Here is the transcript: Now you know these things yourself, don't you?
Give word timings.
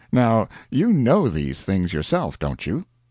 Now 0.11 0.47
you 0.71 0.91
know 0.91 1.29
these 1.29 1.61
things 1.61 1.93
yourself, 1.93 2.39
don't 2.39 2.65
you? 2.65 2.85